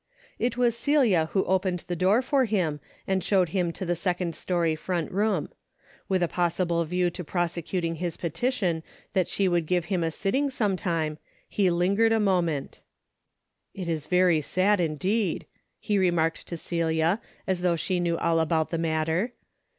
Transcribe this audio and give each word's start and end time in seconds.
It 0.39 0.57
was 0.57 0.75
Celia 0.75 1.29
who 1.31 1.43
opened 1.45 1.83
the 1.85 1.95
door 1.95 2.23
for 2.23 2.45
him 2.45 2.79
and 3.05 3.23
showed 3.23 3.49
him 3.49 3.71
to 3.73 3.85
the 3.85 3.95
second 3.95 4.33
story 4.35 4.75
front 4.75 5.11
room. 5.11 5.49
With 6.09 6.23
a 6.23 6.27
possible 6.27 6.83
view 6.85 7.11
to 7.11 7.23
prosecuting 7.23 7.97
his 7.97 8.17
petition 8.17 8.81
that 9.13 9.27
she 9.27 9.47
would 9.47 9.67
give 9.67 9.85
him 9.93 10.03
a 10.03 10.09
sitting 10.09 10.49
some 10.49 10.75
time, 10.75 11.19
he 11.47 11.69
lingered 11.69 12.11
a 12.11 12.19
moment. 12.19 12.81
316 13.75 13.77
DAILY 13.77 13.77
BATEA'" 13.77 13.93
It 13.93 13.95
is 13.95 14.09
very 14.09 14.41
sad 14.41 14.79
indeed/' 14.79 15.45
he 15.79 15.99
remarked 15.99 16.47
to 16.47 16.57
Celia, 16.57 17.21
as 17.45 17.61
though 17.61 17.75
she 17.75 17.99
knew 17.99 18.17
all 18.17 18.39
about 18.39 18.71
the 18.71 18.79
mat 18.79 19.05
ter. 19.05 19.33